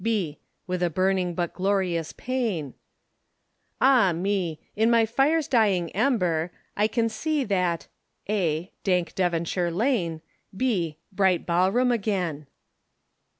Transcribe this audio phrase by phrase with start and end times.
[0.65, 2.73] }With a burning but glorious p
[3.81, 4.59] {}Ah me!
[4.75, 7.85] In my fire's dying ember I can see that
[8.83, 10.23] {dank Devonshire lane.
[11.13, 12.47] {bright ball room again.